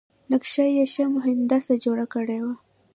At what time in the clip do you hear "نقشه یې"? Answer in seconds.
0.31-0.85